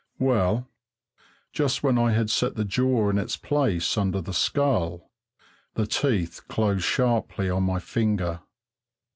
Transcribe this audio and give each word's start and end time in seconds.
Well, 0.17 0.67
just 1.53 1.83
when 1.83 1.99
I 1.99 2.11
had 2.11 2.31
set 2.31 2.55
the 2.55 2.65
jaw 2.65 3.11
in 3.11 3.19
its 3.19 3.37
place 3.37 3.99
under 3.99 4.19
the 4.19 4.33
skull, 4.33 5.11
the 5.75 5.85
teeth 5.85 6.47
closed 6.47 6.83
sharply 6.85 7.51
on 7.51 7.61
my 7.61 7.77
finger. 7.77 8.39